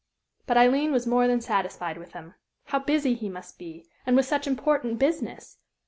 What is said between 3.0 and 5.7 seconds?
he must be, and with such important business!